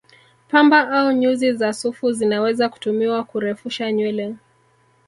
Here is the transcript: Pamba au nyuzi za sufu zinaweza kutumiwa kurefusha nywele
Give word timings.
Pamba 0.49 0.89
au 1.05 1.11
nyuzi 1.11 1.53
za 1.53 1.73
sufu 1.73 2.11
zinaweza 2.11 2.69
kutumiwa 2.69 3.23
kurefusha 3.23 3.91
nywele 3.91 4.35